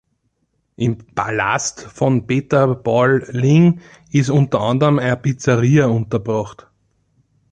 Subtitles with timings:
[0.77, 6.65] Im „Palast“ von Peter Paul Lingg ist unter anderem eine Pizzeria untergebracht.